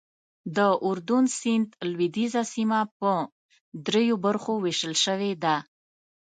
[0.55, 0.57] د
[0.87, 3.11] اردن سیند لوېدیځه سیمه په
[3.85, 5.55] دریو برخو ویشل شوې ده.